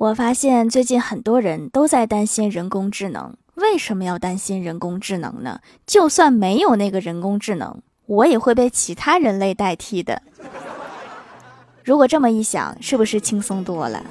[0.00, 5.60] 我发现最近很多人都在担心人工智能，为什么要担心人工智能呢？
[5.86, 10.22] 就算没有那个人工智能，我也会被其他人类代替的。
[11.84, 14.02] 如果这么一想，是不是轻松多了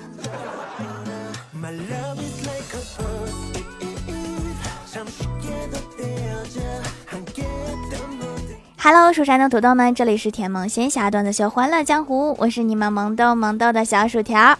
[8.77, 14.55] ？Hello，蜀山的土豆们，这里是甜萌仙侠段子秀《欢乐江湖》，我是你们萌豆萌豆的小薯条。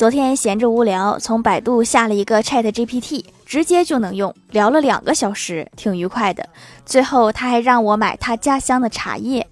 [0.00, 6.48] 昨天闲着无聊，从百度下了一个 Chat GPT，直接就能用，聊了两个小时，挺愉快的。
[6.86, 9.46] 最后他还让我买他家乡的茶叶，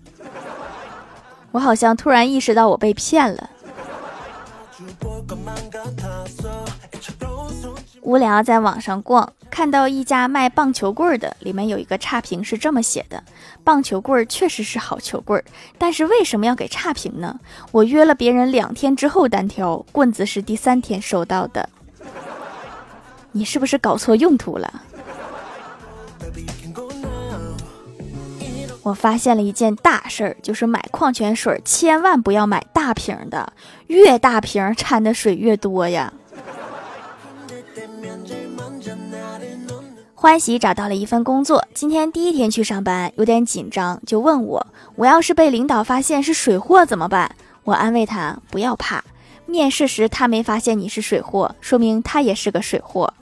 [1.51, 3.51] 我好像突然意识到我被骗了。
[8.09, 9.35] 无聊在网上逛。
[9.51, 13.23] 看到一家卖棒球棍的，里面有一个差评是这么写的：
[13.63, 15.45] 棒球棍确实是好球棍，
[15.77, 17.39] 但是为什么要给差评呢？
[17.71, 21.69] 我约了别人两天之后单挑，棍子是第三天收到的。
[23.33, 24.83] 你是不是搞错用途了？
[28.83, 33.53] 我发现了一件大事儿，就是买矿泉水千万不要买大瓶的，
[33.89, 36.11] 越大瓶掺的水越多呀。
[40.21, 44.67] 欢喜找到了一份工作，今天第一天去上班，有点紧张，就问我：
[44.97, 47.37] 我要是被领导发现是水货怎么办？
[47.63, 49.05] 我安慰他：不要怕，
[49.47, 53.15] 面试时他没发现你是水货，说明他也是个水货。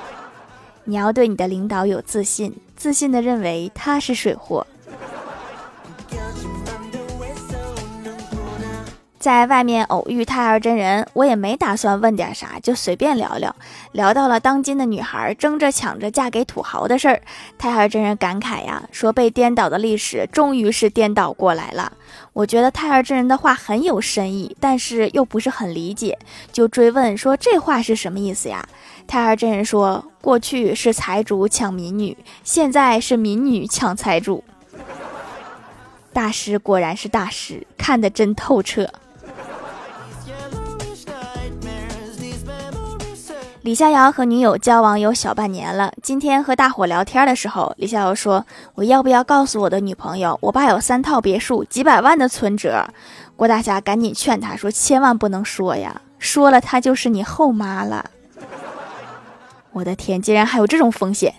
[0.84, 4.66] 你要对你的领导有自信，自信的认为他是水货。
[9.24, 13.56] 在外面偶遇太二真人，我也没打算问点啥，就随便聊聊。
[13.92, 17.22] 聊到了当今的女孩争着抢着嫁给土豪的事儿，
[17.56, 21.90] 太二真人感慨呀，说被颠倒的历史终于是颠倒过来了。
[22.34, 26.18] 我觉得太二真人的话很有深意，但是又不是很理解，
[26.52, 28.68] 就追问说这话是什么意思呀？
[29.06, 34.44] 太二真人说，过去是财主抢民女，现在是民女抢财主。
[36.12, 38.86] 大师果然是大师，看得真透彻。
[43.64, 45.90] 李逍遥和女友交往有小半年了。
[46.02, 48.44] 今天和大伙聊天的时候，李逍遥说
[48.76, 52.86] ：“我要不要告诉我的女朋友，我爸有三套别墅，几百万的存折？”
[53.36, 58.10] 郭大侠赶紧劝他说：“千万不能说呀，说了她就是你后妈了。”
[59.72, 61.34] 我的天，竟然还有这种风险！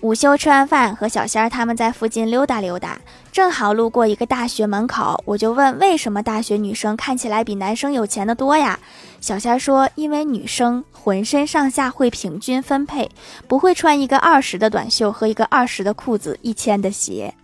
[0.00, 3.00] 午休吃完饭，和小仙儿他们在附近溜达溜达，
[3.32, 8.78] 正好路过一个大学门口，我就问：为什么大学女生看起来比男生有钱的多呀？
[9.20, 13.10] 小仙儿说：因为女生浑身上下会平均分配，
[13.48, 17.34] 不会穿一个二十的短袖和一个二十的裤子，一千的鞋。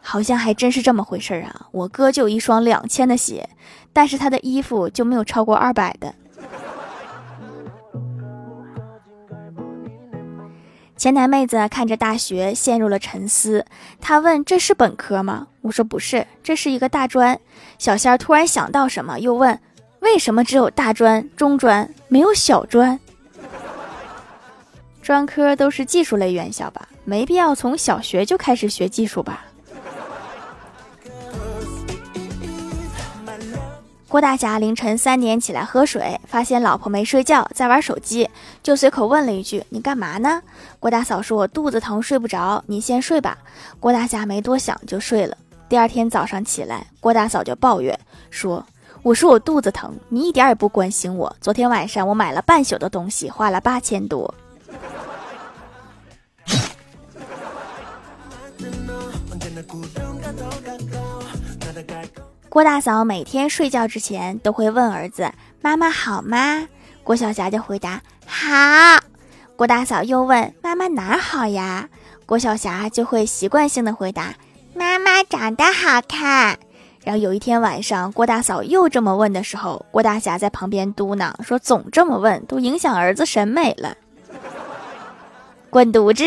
[0.00, 1.66] 好像还真是这么回事儿啊！
[1.72, 3.48] 我哥就有一双两千的鞋，
[3.92, 6.14] 但是他的衣服就没有超过二百的。
[11.02, 13.66] 前台妹子看着大学，陷入了沉思。
[14.00, 17.40] 她问：“这是本科吗？”我说：“不是，这是一个大专。”
[17.76, 19.58] 小仙儿突然想到什么，又问
[19.98, 23.00] ：“为什么只有大专、中专，没有小专？
[25.02, 26.88] 专科都是技术类院校吧？
[27.04, 29.46] 没必要从小学就开始学技术吧？”
[34.12, 38.28] 郭大侠凌晨三点起来喝水，发现老婆没睡觉，在玩手机，
[38.62, 40.42] 就随口问了一句：“你干嘛呢？”
[40.78, 43.38] 郭大嫂说：“我肚子疼，睡不着，你先睡吧。”
[43.80, 45.34] 郭大侠没多想就睡了。
[45.66, 48.62] 第二天早上起来，郭大嫂就抱怨说
[49.02, 51.34] ：“我说我肚子疼，你一点也不关心我。
[51.40, 54.34] 昨天晚上我买了半宿的东西，花了八千多。”
[62.52, 65.32] 郭大嫂每天睡觉之前都会问儿子
[65.62, 66.68] ：“妈妈好吗？”
[67.02, 69.00] 郭晓霞就回答：“好。”
[69.56, 71.88] 郭大嫂又问：“妈妈哪儿好呀？”
[72.26, 74.34] 郭晓霞就会习惯性的回答
[74.76, 76.58] ：“妈妈长得好看。”
[77.02, 83.96] 然后有一天晚上，郭大嫂又这么问的时候，郭大侠在旁边嘟囔说：“总这么问，都影响儿子审美了。”
[85.70, 86.22] 滚犊子！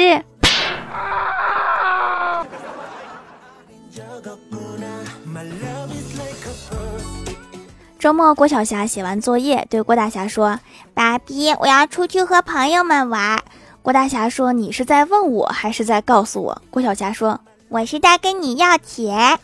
[8.05, 10.59] 周末，郭晓霞写完作业，对郭大侠说
[10.93, 13.41] ：“爸比，我要出去和朋友们玩。”
[13.81, 19.39] 郭大侠说：“你是在问我，还是在告诉我？”郭晓霞说：“我是在跟你要钱。”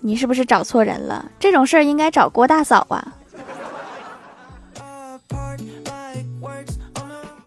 [0.00, 1.26] 你是不是找错人了？
[1.38, 3.14] 这种事儿应该找郭大嫂啊。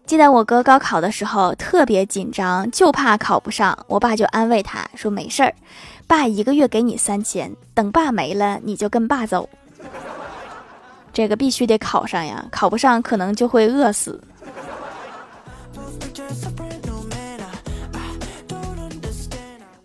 [0.06, 3.76] 记得我哥高考的时候特别紧张，就怕考不上。
[3.88, 5.52] 我爸就安慰他说：“没事儿，
[6.06, 9.48] 爸一个月给你三千，等爸没了你就跟爸走。”
[11.12, 14.22] 这个必须得考上呀，考不上可能就会饿死。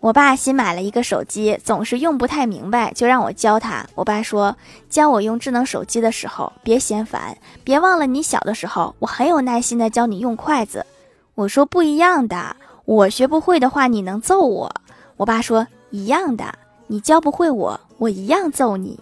[0.02, 3.86] 我爸新买了一个手机，总是用不太明白，就让我教他。
[3.94, 4.56] 我爸说，
[4.90, 10.84] 教我用智能手机的时候，别嫌烦，别忘了你小的时候，我很有耐心的教你用筷子。
[11.36, 14.74] 我说不一样的，我学不会的话，你能揍我。
[15.18, 16.52] 我爸说一样的，
[16.88, 18.98] 你教不会我，我一样揍你。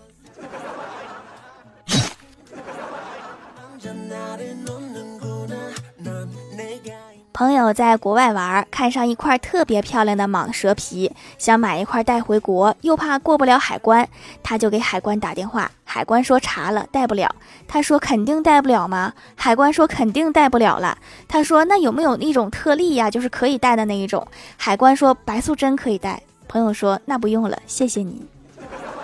[7.40, 14.06] 朋友在国外玩，看上一块特别漂亮的蟒蛇皮，想买一块带回国，又怕过不了海关，
[14.42, 15.70] 他就给海关打电话。
[15.82, 17.34] 海关说查了，带不了。
[17.66, 19.14] 他说肯定带不了吗？
[19.34, 20.98] 海关说肯定带不了了。
[21.26, 23.10] 他说那有没有那种特例呀？
[23.10, 24.28] 就是可以带的那一种。
[24.58, 26.20] 海关说白素贞可以带。
[26.46, 28.22] 朋友说那不用了，谢谢你。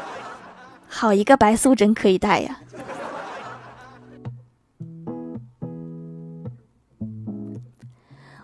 [0.87, 2.59] 好一个白素贞可以带呀！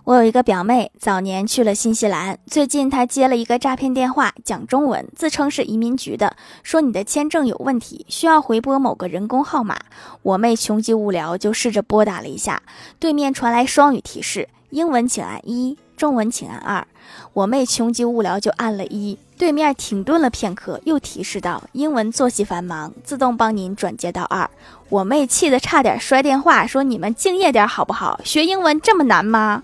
[0.05, 2.37] 我有一个表妹，早年去了新西兰。
[2.47, 9.79] 最近她接了一个诈骗电话，讲中文，自称是移民局的，说你的签证有问题，需要回拨某个人工号码。
[10.23, 12.61] 我妹穷极无聊，就试着拨打了一下，
[12.99, 16.85] 对面传来双语提示：英文请按一，中文请按二。
[17.33, 19.17] 我妹穷极无聊，就按了一。
[19.39, 24.51] 对面停顿了片刻，又提示道：英文作息繁忙，自动帮您转接到二。
[24.89, 28.21] 我妹气得差点摔电话，说你们敬业点好不好？
[28.25, 29.63] 学英文这么难吗？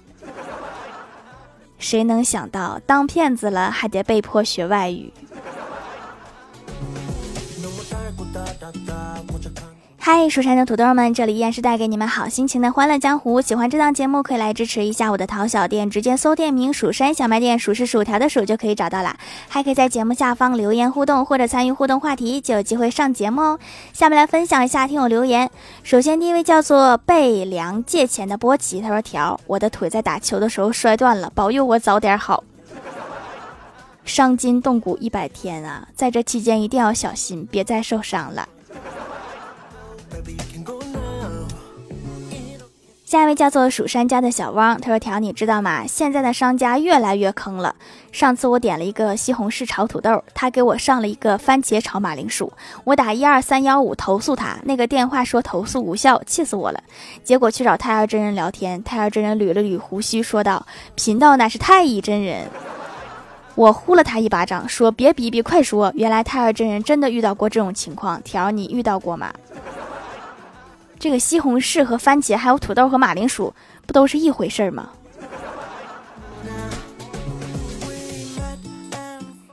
[1.78, 5.12] 谁能想到，当骗子了还得被迫学外语？
[10.10, 13.42] 嗨，蜀山的土豆们，这里依然是带给你们好心情的欢乐江湖。
[13.42, 19.14] 喜欢这档节目，可以来支持一下我的淘小店，直接搜店名“蜀山小卖店”，数是薯条的数就可以找到啦。
[19.48, 23.58] 还可以在节目下方留言互动，或者参与互动话题，就有机会上节目哦。
[23.92, 25.50] 下面来分享一下听友留言。
[25.82, 32.42] 首先第一位叫做被梁借钱的波奇，他说：“条，我的腿在打球的时候摔断了，保佑我早点好。
[34.06, 38.48] 伤筋动骨一百天啊，在这期间一定要小心，别再受伤了。”
[43.04, 45.86] 下一位叫做蜀山家的小汪，他说：“条，你知道吗？
[45.86, 47.74] 现在的商家越来越坑了。
[48.12, 52.52] 上次我点了一个西红柿炒土豆，他给我上了一个番茄炒马铃薯。
[52.84, 56.82] 我打一二三幺五投诉他，那个电话说投诉无效，气死我了。
[57.24, 62.46] 结果去找太二真人聊天，太二真人捋了捋胡须，说道：贫道乃是太乙真人。
[63.54, 65.90] 我呼了他一巴掌，说别逼逼，快说。
[65.96, 68.20] 原来太二真人真的遇到过这种情况。
[68.22, 69.32] 条，你遇到过吗？”
[70.98, 73.54] 这个西红柿和番茄，还有土豆和马铃薯，
[73.86, 74.90] 不都是一回事吗？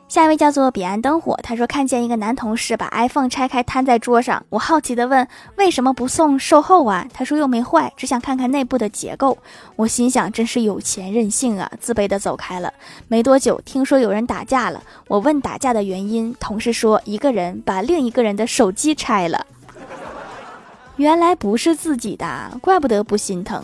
[0.08, 5.28] 下一位叫做彼岸灯火，他说看见一个男同事把 iPhone 拆开摊在桌上，我好奇的问
[5.58, 7.06] 为什么不送售后啊？
[7.14, 9.38] 他说又没坏，只想看看内部的结构。
[9.76, 12.74] 我心想真是有钱任性啊，自卑的走开了。
[13.10, 19.46] 没多久，听说有人打架了，我问打架的原因，同事说一个人把另一个人的手机拆了。
[20.98, 23.64] 原来不是自己的，怪不得不心疼。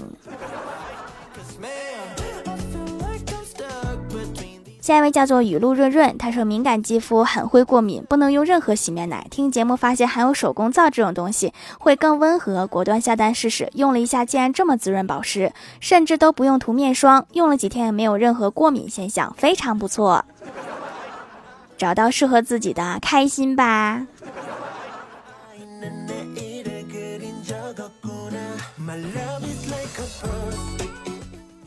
[4.81, 9.25] 下一位叫做雨露润润，他说敏感肌肤很会过敏，不能用任何洗面奶。
[9.29, 13.69] 听节目发现含有手工皂这种东西会更温和，果断下单试试。
[13.75, 20.25] 用了一下，竟然这么滋润保湿，甚至都不用涂面霜，用了几天也没有任何过敏现象，非常不错。
[21.77, 24.05] 找到适合自己的，开心吧。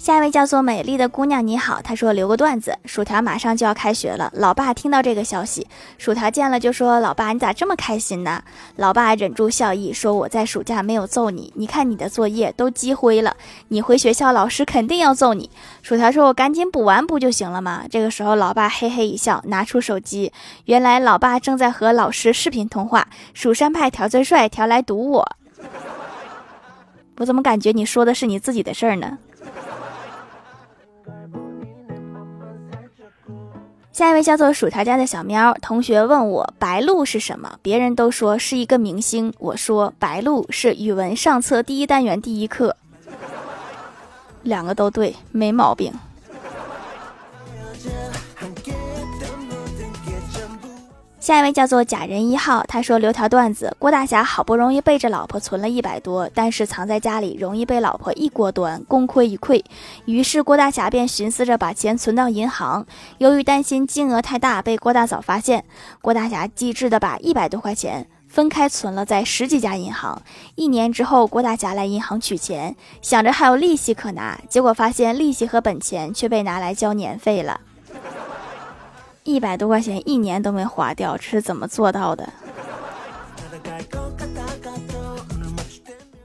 [0.05, 1.81] 下一位叫做美丽的姑娘，你好。
[1.81, 4.31] 她说留个段子，薯条马上就要开学了。
[4.35, 8.43] 老爸听到这个消息，薯条见了就说：“老爸，你咋这么开心呢？”
[8.77, 13.35] 老爸忍住笑意说：“我在暑假没有揍你，你看你的作业都积灰了，
[13.69, 15.49] 你回学校老师肯定要揍你。”
[15.81, 20.31] 薯条说：“我赶紧补完不就行了吗？”这个时候，老爸嘿嘿一笑，拿出手机，
[20.67, 23.09] 原来老爸正在和老师视频通话。
[23.33, 25.37] 蜀山派条最帅，条来堵我。
[27.17, 29.17] 我怎么感觉你说的是你自己的事儿呢？
[33.95, 42.75] 下一位叫做薯条家的小喵同学问我白鹭是什么，别人都说是一个明星，我说白鹭是语文上册第一单元第一课，
[44.43, 45.93] 两个都对，没毛病。
[51.25, 59.65] 下一位叫做假人一号，他说留条段子：郭大侠好不容易背着老婆存了一百多，但是藏在家里容易被老婆一锅端，功亏一篑。
[60.05, 62.87] 于是郭大侠便寻思着把钱存到银行。
[63.17, 65.65] 由于担心金额太大被郭大嫂发现，
[66.03, 70.21] 郭大侠机智的把一百多块钱分开存了在十几家银行。
[70.57, 77.61] 一年之后，郭大侠来银行取钱，想着还有利息可拿，结果发现利息和本钱却被拿来交年费了。
[79.25, 82.29] 一百多块钱一年都没花掉，这是怎么做到的？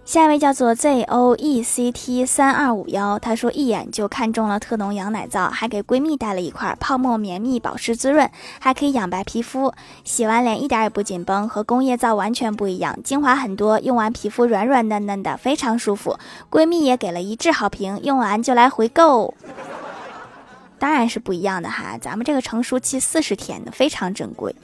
[0.03, 8.29] 下一位叫做 Z O E C T 三二五幺，他说一眼就看中了特浓羊奶皂，还给闺蜜带了一块泡沫绵密保湿滋润，
[8.59, 9.71] 还可以养白皮肤，
[10.03, 16.17] 洗完脸一点也不紧绷，和工业皂完全不一样，精华很多，用完皮肤软软嫩嫩的，非常舒服。
[16.51, 19.33] 闺蜜也给了一致好评，用完就来回购。
[20.79, 24.55] 当然是不一样的哈，咱们这个成熟期四十天的，非常珍贵。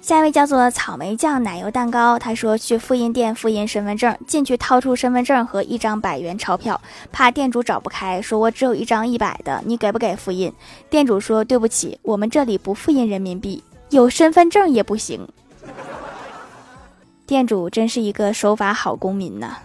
[0.00, 6.80] 下一位叫做草莓酱奶油蛋糕，他说去复印店复印身份证，进去掏出身份证和一张百元钞票，
[7.12, 10.52] 怕店主找不开，说我只有一张一百的，你给不给复印？
[10.90, 15.28] 店主说对不起，我们这里不复印人民币，有身份证也不行。
[17.24, 19.58] 店主真是一个守法好公民呐。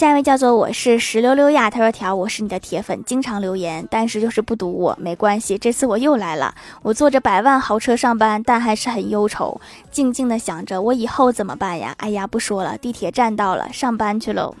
[0.00, 6.54] 下一位叫做我是石榴溜呀，他说条我是你的铁粉，经常留言，但是就是不读我，没关系，这次我又来了。
[6.80, 11.94] 我坐着百万豪车上班，但还是很忧愁，静静的想着我以后怎么办呀？
[11.98, 14.54] 哎呀，不说了，地铁站到了，上班去喽。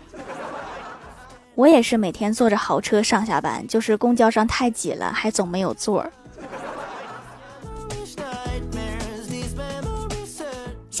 [1.54, 6.12] 我也是每天坐着豪车上下班，就是公交上太挤了，还总没有座儿。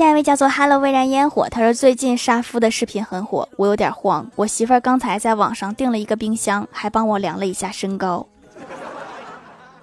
[0.00, 4.26] 下一位叫做 Hello 微燃烟火，他说最近杀夫的视频很火，我有点慌。
[4.34, 8.26] 我媳妇儿刚才在网上订了一个冰箱，还帮我量了一下身高。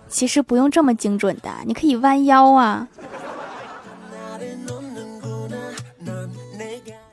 [0.10, 2.88] 其实不用这么精准的，你可以弯腰啊。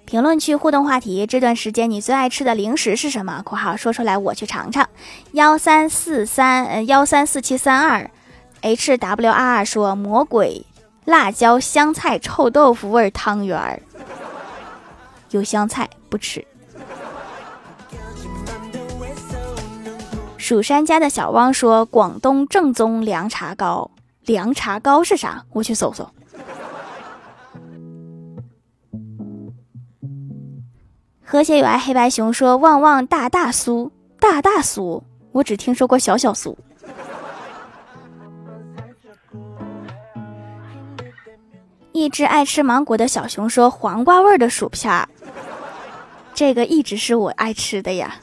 [0.06, 4.88] 评论区互动话题：这段时间你最爱吃的零食是什么？（括号说出来我去尝尝。）
[5.32, 8.10] 幺三四三呃幺三四七三二
[8.62, 10.64] ，H W R 说魔鬼。
[11.04, 13.82] 辣椒香菜臭豆腐味汤圆儿，
[15.30, 16.42] 有香菜不吃。
[20.38, 23.90] 蜀山家的小汪说：“广东正宗凉茶糕，
[24.22, 25.44] 凉茶糕是啥？
[25.52, 26.08] 我去搜搜。”
[31.22, 36.56] 和谐有爱黑白熊说：“旺旺大大酥，大大酥，我只听说过小小酥。”
[41.96, 45.08] 一只爱吃芒果的小熊说：“黄瓜味的薯片儿，
[46.34, 48.16] 这个一直是我爱吃的呀。”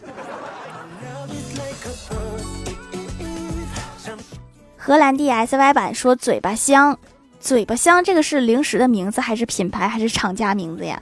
[4.76, 7.00] 荷兰 DSY 版说：“嘴巴香，
[7.40, 11.02] 嘴巴香，这个是零食的名字还是品牌还是厂家名字呀？”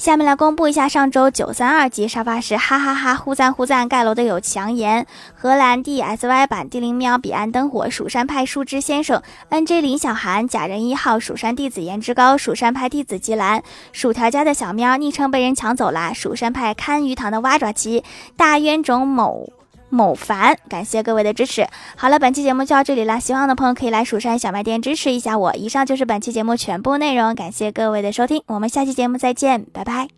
[0.00, 18.02] 下面来公布一下上周九三二级沙发是哈哈哈呼赞呼赞盖楼的有强颜、荷兰 D S Y 版地灵喵、彼岸灯火、蜀山派树枝先生、N J 林小涵、假人一号、蜀山弟子颜值高、蜀山派弟子吉兰、薯条家的小喵昵称被人抢走了，蜀山派看鱼塘的蛙爪鸡、
[18.38, 19.52] 大冤种某。
[19.90, 21.66] 某凡，感谢各位的支持。
[21.96, 25.54] 好了，本期节目就到这里了，希望的朋友可以来蜀山小卖店支持一下我。
[25.54, 30.08] 以上就是本期节目全部内容，感谢各位的收听，我们下期节目再见，拜拜。